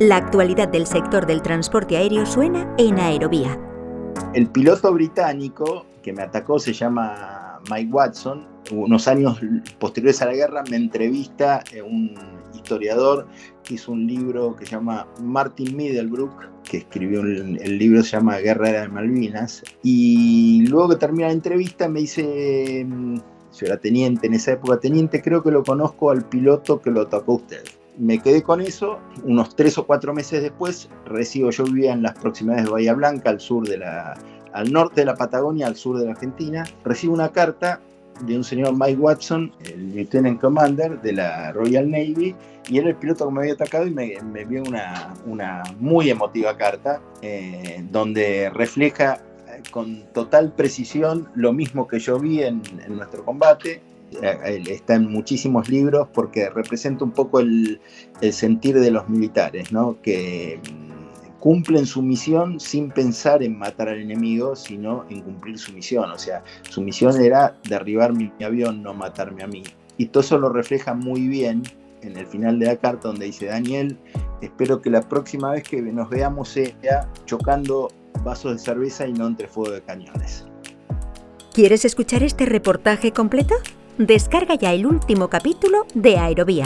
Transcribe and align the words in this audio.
La 0.00 0.16
actualidad 0.16 0.68
del 0.68 0.86
sector 0.86 1.26
del 1.26 1.42
transporte 1.42 1.98
aéreo 1.98 2.24
suena 2.24 2.74
en 2.78 2.98
Aerovía. 2.98 3.60
El 4.32 4.46
piloto 4.46 4.94
británico 4.94 5.84
que 6.02 6.14
me 6.14 6.22
atacó 6.22 6.58
se 6.58 6.72
llama 6.72 7.60
Mike 7.70 7.92
Watson. 7.92 8.46
Unos 8.72 9.06
años 9.06 9.38
posteriores 9.78 10.22
a 10.22 10.24
la 10.24 10.32
guerra 10.32 10.64
me 10.70 10.78
entrevista 10.78 11.62
un 11.84 12.14
historiador 12.54 13.26
que 13.62 13.74
hizo 13.74 13.92
un 13.92 14.06
libro 14.06 14.56
que 14.56 14.64
se 14.64 14.70
llama 14.70 15.06
Martin 15.20 15.76
Middlebrook, 15.76 16.48
que 16.64 16.78
escribió 16.78 17.20
el 17.20 17.78
libro 17.78 18.02
se 18.02 18.12
llama 18.12 18.38
Guerra 18.38 18.70
de 18.70 18.88
Malvinas. 18.88 19.62
Y 19.82 20.64
luego 20.68 20.88
que 20.88 20.96
termina 20.96 21.26
la 21.26 21.34
entrevista 21.34 21.90
me 21.90 22.00
dice, 22.00 22.86
mm, 22.88 23.16
yo 23.16 23.66
era 23.66 23.76
teniente 23.76 24.28
en 24.28 24.32
esa 24.32 24.52
época, 24.52 24.80
teniente, 24.80 25.20
creo 25.20 25.42
que 25.42 25.50
lo 25.50 25.62
conozco 25.62 26.10
al 26.10 26.24
piloto 26.24 26.80
que 26.80 26.90
lo 26.90 27.02
atacó 27.02 27.34
usted 27.34 27.64
me 28.00 28.18
quedé 28.18 28.42
con 28.42 28.60
eso. 28.60 28.98
Unos 29.24 29.54
tres 29.54 29.78
o 29.78 29.86
cuatro 29.86 30.12
meses 30.12 30.42
después 30.42 30.88
recibo, 31.04 31.50
yo 31.50 31.64
vivía 31.64 31.92
en 31.92 32.02
las 32.02 32.18
proximidades 32.18 32.64
de 32.64 32.70
Bahía 32.70 32.94
Blanca, 32.94 33.30
al 33.30 33.40
sur 33.40 33.68
de 33.68 33.78
la, 33.78 34.14
al 34.52 34.72
norte 34.72 35.02
de 35.02 35.06
la 35.06 35.14
Patagonia, 35.14 35.66
al 35.66 35.76
sur 35.76 35.98
de 35.98 36.06
la 36.06 36.12
Argentina. 36.12 36.64
Recibo 36.84 37.14
una 37.14 37.28
carta 37.28 37.80
de 38.26 38.36
un 38.36 38.44
señor 38.44 38.74
Mike 38.76 39.00
Watson, 39.00 39.52
el 39.64 39.94
Lieutenant 39.94 40.40
Commander 40.40 41.00
de 41.00 41.12
la 41.12 41.52
Royal 41.52 41.90
Navy, 41.90 42.34
y 42.68 42.78
era 42.78 42.88
el 42.88 42.96
piloto 42.96 43.26
que 43.26 43.34
me 43.34 43.40
había 43.40 43.54
atacado 43.54 43.86
y 43.86 43.90
me, 43.90 44.14
envió 44.14 44.62
una, 44.62 45.14
una, 45.26 45.62
muy 45.78 46.10
emotiva 46.10 46.56
carta 46.56 47.00
eh, 47.22 47.84
donde 47.90 48.50
refleja 48.50 49.20
eh, 49.48 49.62
con 49.70 50.04
total 50.12 50.52
precisión 50.52 51.28
lo 51.34 51.52
mismo 51.52 51.88
que 51.88 51.98
yo 51.98 52.18
vi 52.18 52.42
en, 52.42 52.62
nuestro 52.88 53.24
combate, 53.24 53.80
está 54.68 54.94
en 54.94 55.10
muchísimos 55.10 55.68
libros 55.68 56.08
porque 56.12 56.50
representa 56.50 57.04
un 57.04 57.12
poco 57.12 57.40
el, 57.40 57.80
sentir 58.32 58.78
de 58.78 58.90
los 58.90 59.08
militares, 59.08 59.72
¿no? 59.72 60.00
que 60.02 60.60
mm, 60.62 61.38
cumplen 61.38 61.86
su 61.86 62.02
misión 62.02 62.60
sin 62.60 62.90
pensar 62.90 63.42
en 63.42 63.58
matar 63.58 63.88
al 63.88 64.00
enemigo, 64.00 64.56
sino 64.56 65.04
en 65.08 65.22
cumplir 65.22 65.58
su 65.58 65.72
misión. 65.72 66.10
O 66.10 66.18
sea, 66.18 66.42
su 66.68 66.82
misión 66.82 67.20
era 67.20 67.56
derribar 67.68 68.12
mi 68.12 68.32
avión, 68.44 68.82
no 68.82 68.94
matarme 68.94 69.42
a 69.42 69.46
mí. 69.46 69.62
Y 69.96 70.06
todo 70.06 70.22
eso 70.22 70.38
lo 70.38 70.50
refleja 70.50 70.94
muy 70.94 71.28
bien 71.28 71.62
en 72.02 72.16
el 72.16 72.26
final 72.26 72.58
de 72.58 72.66
la 72.66 72.76
carta 72.76 73.08
donde 73.08 73.26
dice 73.26 73.46
Daniel, 73.46 73.96
espero 74.40 74.80
que 74.80 74.90
la 74.90 75.02
próxima 75.02 75.52
vez 75.52 75.64
que 75.64 75.80
nos 75.82 76.08
veamos 76.08 76.48
sea 76.48 77.08
chocando 77.26 77.90
vasos 78.24 78.52
de 78.52 78.58
cerveza 78.58 79.06
y 79.06 79.12
no 79.12 79.26
entre 79.26 79.48
fuego 79.48 79.72
de 79.72 79.82
cañones. 79.82 80.46
¿Quieres 81.52 81.84
escuchar 81.84 82.22
este 82.22 82.46
reportaje 82.46 83.12
completo? 83.12 83.54
Descarga 84.00 84.54
ya 84.54 84.72
el 84.72 84.86
último 84.86 85.28
capítulo 85.28 85.86
de 85.92 86.16
Aerovía 86.16 86.64